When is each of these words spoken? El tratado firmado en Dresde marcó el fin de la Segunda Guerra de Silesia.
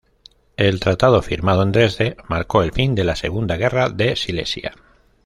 El 0.57 0.79
tratado 0.79 1.21
firmado 1.21 1.61
en 1.61 1.71
Dresde 1.71 2.17
marcó 2.27 2.63
el 2.63 2.71
fin 2.71 2.95
de 2.95 3.03
la 3.03 3.15
Segunda 3.15 3.55
Guerra 3.57 3.87
de 3.89 4.15
Silesia. 4.15 4.73